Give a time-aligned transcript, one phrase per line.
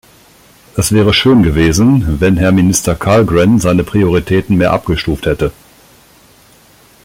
[0.75, 5.51] Es wäre schön gewesen, wenn Herr Minister Carlgren seine Prioritäten mehr abgestuft hätte.